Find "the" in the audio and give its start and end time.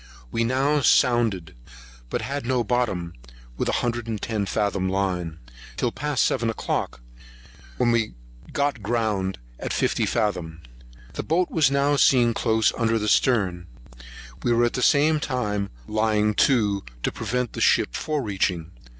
11.13-11.21, 12.97-13.07, 14.73-14.81, 17.53-17.61